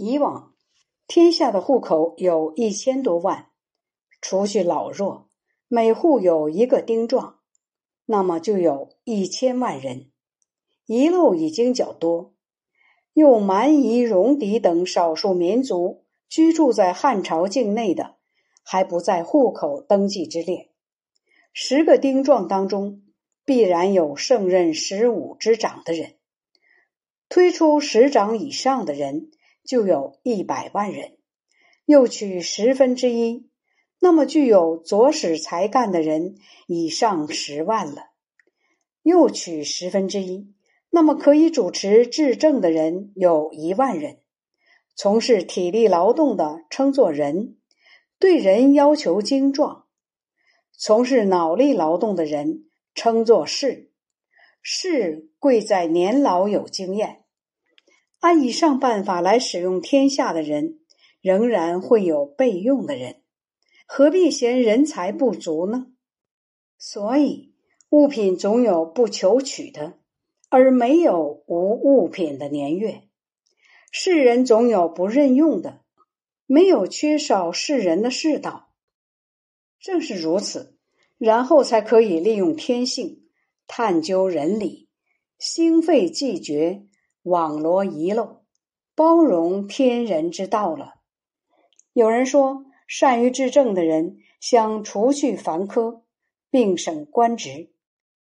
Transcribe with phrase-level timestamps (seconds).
[0.00, 0.54] 以往
[1.08, 3.48] 天下的户口有一千多万，
[4.20, 5.28] 除去老弱，
[5.66, 7.40] 每户有一个丁壮，
[8.06, 10.12] 那么就有一千万人。
[10.86, 12.32] 遗漏已经较多，
[13.12, 18.18] 又蛮夷、戎狄等少数民族居住在汉朝境内的，
[18.62, 20.70] 还不在户口登记之列。
[21.52, 23.02] 十个丁壮当中，
[23.44, 26.14] 必然有胜任十五之长的人。
[27.28, 29.32] 推出十长以上的人，
[29.68, 31.18] 就有一百万人。
[31.84, 33.48] 又取十分之一，
[34.00, 36.36] 那么具有左使才干的人
[36.66, 38.06] 已上十万了。
[39.02, 40.54] 又取十分之一。
[40.90, 44.20] 那么，可以主持治政的人有一万人，
[44.96, 47.58] 从事体力劳动的称作人，
[48.18, 49.84] 对人要求精壮；
[50.72, 53.90] 从事脑力劳动的人称作士，
[54.62, 57.24] 士贵在年老有经验。
[58.20, 60.80] 按以上办法来使用天下的人，
[61.20, 63.22] 仍然会有备用的人，
[63.86, 65.86] 何必嫌人才不足呢？
[66.78, 67.54] 所以，
[67.90, 69.98] 物品总有不求取的。
[70.50, 73.02] 而没有无物品的年月，
[73.92, 75.82] 世人总有不任用的，
[76.46, 78.70] 没有缺少世人的世道。
[79.78, 80.78] 正是如此，
[81.18, 83.28] 然后才可以利用天性，
[83.66, 84.88] 探究人理，
[85.38, 86.86] 心肺既绝，
[87.28, 88.42] 网罗遗漏，
[88.94, 90.94] 包容天人之道了。
[91.92, 96.02] 有人说，善于治政的人，想除去繁科，
[96.50, 97.70] 并省官职。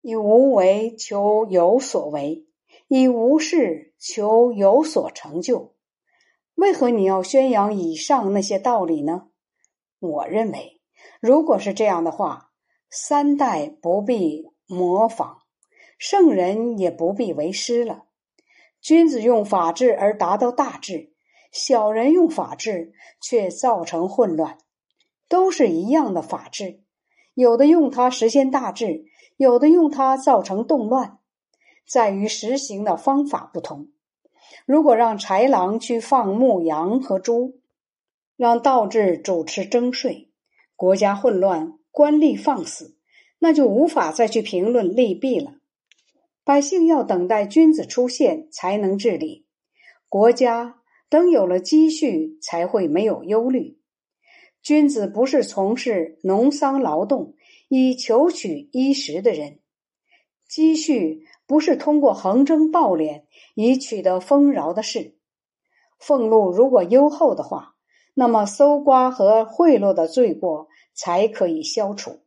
[0.02, 2.46] 以无为求有所为，
[2.88, 5.74] 以无事求有所成就。
[6.54, 9.28] 为何你要宣扬以上那些道理呢？
[9.98, 10.80] 我认为，
[11.20, 12.50] 如果是这样的话，
[12.90, 15.38] 三代不必模仿，
[15.98, 18.04] 圣人也不必为师了。
[18.80, 21.12] 君子用法治而达到大治，
[21.52, 24.58] 小人用法治却造成混乱，
[25.28, 26.80] 都是一样的法治，
[27.34, 29.04] 有的用它实现大治。
[29.36, 31.16] 有的用它造成动乱，
[31.88, 33.88] 在于实行的方法不同。
[34.66, 37.58] 如果让豺狼去放牧羊和猪，
[38.36, 40.30] 让道治主持征税，
[40.76, 42.98] 国家混乱，官吏放肆，
[43.38, 45.54] 那就无法再去评论利弊了。
[46.50, 49.46] 百姓要等待君子出现才能治理
[50.08, 53.78] 国家，等有了积蓄才会没有忧虑。
[54.60, 57.36] 君子不是从事农桑劳动。
[57.68, 59.60] 以求取衣食的人，
[60.48, 63.22] 积蓄不是通过横征暴敛
[63.54, 65.14] 以取得丰饶的事。
[66.00, 67.76] 俸禄如果优厚的话，
[68.14, 72.24] 那么搜刮和贿赂的罪过才可以消除。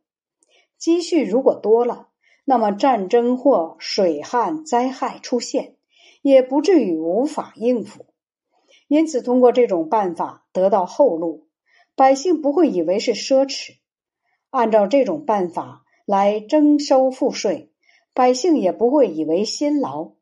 [0.78, 2.08] 积蓄如果多了，
[2.44, 5.76] 那么战争或水旱灾害出现，
[6.22, 8.06] 也不至于无法应付。
[8.86, 11.48] 因此，通过这种办法得到后路，
[11.96, 13.76] 百姓不会以为是奢侈。
[14.50, 17.72] 按照这种办法来征收赋税，
[18.12, 20.12] 百姓也不会以为辛劳。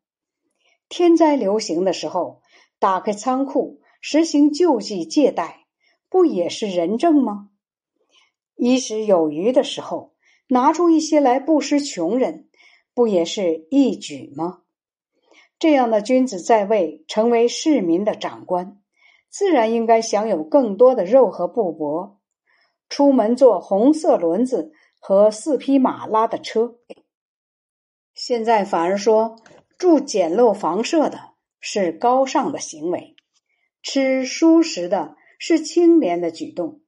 [0.87, 2.41] 天灾流行的时候，
[2.79, 5.65] 打开仓库实行救济借贷，
[6.09, 7.49] 不也是仁政吗？
[8.55, 10.12] 衣食有余的时候，
[10.53, 12.47] 拿出一些来布施穷人，
[12.93, 14.61] 不也是义举吗？
[15.57, 18.77] 这样的君子在位，成为市民的长官，
[19.31, 22.17] 自然应该享有更多的肉和布帛。
[22.87, 26.75] 出门坐红色轮子和四匹马拉的车，
[28.13, 29.37] 现在反而说
[29.79, 33.15] 住简陋房舍的是高尚的行为，
[33.81, 36.81] 吃舒适的是清廉的举动，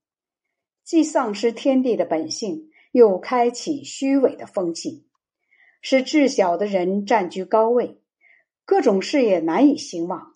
[0.84, 5.06] 既丧失天地的本性，又开启虚伪的风气，
[5.82, 8.00] 使智小的人占据高位，
[8.64, 10.36] 各种事业难以兴旺，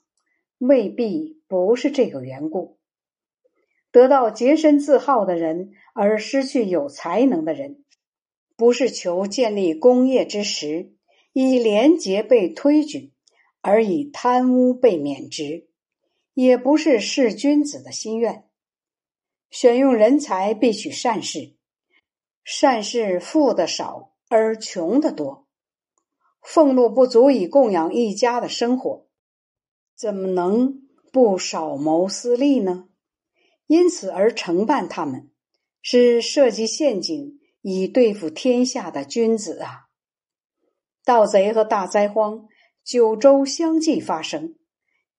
[0.57, 2.77] 未必不是这个缘故。
[3.91, 7.85] 得到洁身自好的人，而失去有才能的人，
[8.57, 10.91] 不是求建立功业之时，
[11.31, 13.13] 以廉洁被推举，
[13.61, 15.69] 而以贪污被免职；
[16.33, 18.43] 也不是是君子的心愿。
[19.49, 21.53] 选用人才必取善事，
[22.51, 25.45] 善事富的少而穷的多，
[26.41, 29.05] 俸禄不足以供养一家的生活，
[29.95, 30.81] 怎么能
[31.13, 32.89] 不少谋私利呢？
[33.67, 35.29] 因此而承办他们，
[35.83, 39.89] 是设计陷阱以对付天下的君子啊！
[41.05, 42.47] 盗贼和大灾荒
[42.83, 44.55] 九州相继发生，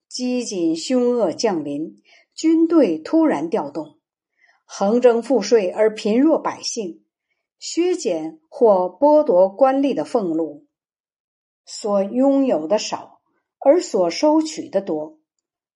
[0.09, 2.03] 饥馑凶恶降临，
[2.35, 4.01] 军队突然调动，
[4.65, 7.05] 横征赋税而贫弱百姓
[7.61, 10.65] 削减或剥夺官吏的俸禄，
[11.67, 13.21] 所拥有的少
[13.59, 15.19] 而所收取的多，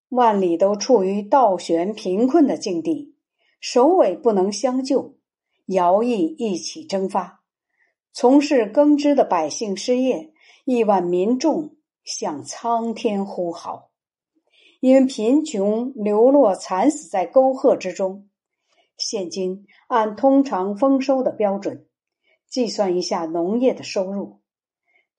[0.09, 3.15] 万里都处于倒悬贫困的境地，
[3.61, 5.19] 首尾不能相救，
[5.67, 7.43] 徭役一起蒸发，
[8.15, 10.33] 从事耕织的百姓失业，
[10.65, 13.91] 亿万民众向苍天呼号，
[14.81, 18.31] 因贫穷流落惨死在沟壑之中。
[18.97, 21.87] 现今按通常丰收的标准。
[22.49, 24.41] 计算一下农业的收入，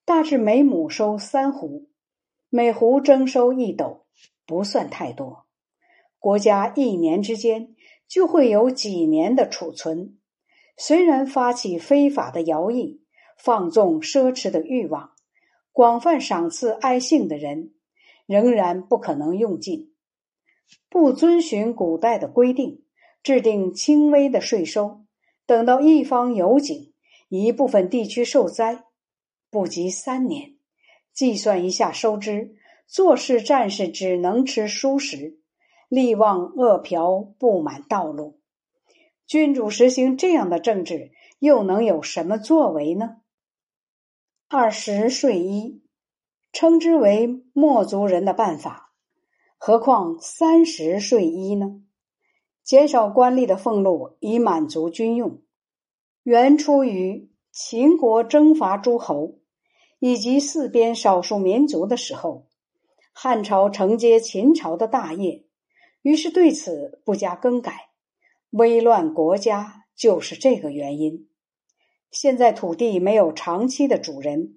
[0.06, 1.86] 大致每亩收三斛，
[2.48, 4.06] 每斛征收一斗，
[4.46, 5.46] 不算太多。
[6.18, 7.74] 国家一年之间
[8.08, 10.18] 就会有几年的储存。
[10.78, 13.02] 虽然发起非法的徭役，
[13.36, 15.12] 放纵奢侈的欲望，
[15.72, 17.74] 广泛赏赐爱幸的人，
[18.24, 19.92] 仍然不可能用尽。
[20.88, 22.82] 不遵循古代的规定，
[23.26, 25.00] 制定轻微的税收，
[25.46, 26.94] 等到一方有井。
[27.28, 28.84] 一部分地区受灾，
[29.50, 30.54] 不及三年，
[31.12, 32.54] 计算一下收支，
[32.86, 35.40] 做事战士只能吃蔬食，
[35.88, 38.40] 力旺饿殍，布满道路。
[39.26, 43.16] 君主实行这样的政治，又能有什么作为呢？
[44.46, 45.82] 二十税一，
[46.52, 48.92] 称之为墨族人的办法，
[49.58, 51.82] 何况三十税一呢？
[52.66, 55.40] 减少官吏的俸禄，以满足军用。
[56.24, 59.38] 原出于秦国征伐诸侯
[60.00, 62.48] 以及四边少数民族的时候，
[63.12, 65.44] 汉朝承接秦朝的大业，
[66.02, 67.90] 于是对此不加更改。
[68.50, 71.28] 危乱国家就是这个原因。
[72.10, 74.56] 现在土地没有长期的主人，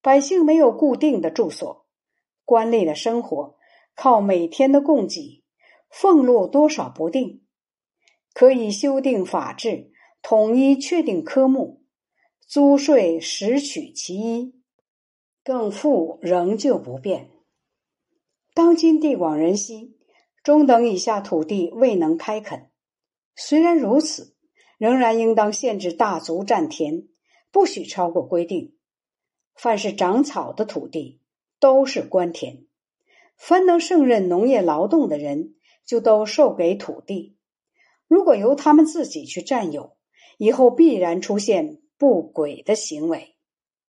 [0.00, 1.84] 百姓没有固定的住所，
[2.44, 3.56] 官吏的生活
[3.96, 5.42] 靠每天的供给，
[5.90, 7.42] 俸禄多少不定，
[8.38, 9.90] 可以修订法制。
[10.22, 11.82] 统一确定科目，
[12.46, 14.54] 租税实取其一，
[15.42, 17.30] 更富仍旧不变。
[18.54, 19.96] 当今地广人稀，
[20.44, 22.70] 中等以下土地未能开垦。
[23.34, 24.36] 虽然如此，
[24.78, 27.08] 仍然应当限制大族占田，
[27.50, 28.76] 不许超过规定。
[29.56, 31.20] 凡是长草的土地，
[31.58, 32.64] 都是官田。
[33.36, 37.34] 凡能胜任农业劳动的人，就都授给土地。
[38.08, 39.96] 如果由他们自己去占有，
[40.38, 43.36] 以后必然出现不轨的行为。